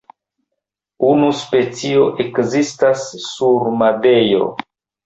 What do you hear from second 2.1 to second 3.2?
ekzistas